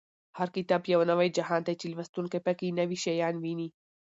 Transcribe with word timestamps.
هر 0.37 0.47
کتاب 0.55 0.81
یو 0.93 1.01
نوی 1.11 1.29
جهان 1.37 1.61
دی 1.67 1.73
چې 1.79 1.85
لوستونکی 1.93 2.39
په 2.45 2.51
کې 2.59 2.75
نوي 2.79 2.97
شیان 3.03 3.35
ویني. 3.43 3.67